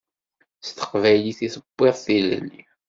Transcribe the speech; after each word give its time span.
S 0.63 0.67
teqbaylit 0.69 1.39
i 1.47 1.49
d-tewwiḍ 1.53 1.97
tilelli. 2.05 2.61